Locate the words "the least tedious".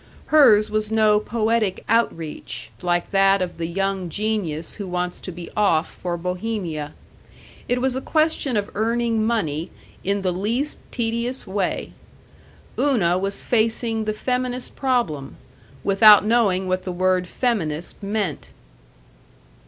10.23-11.45